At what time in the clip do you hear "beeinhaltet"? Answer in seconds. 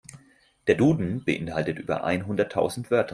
1.25-1.77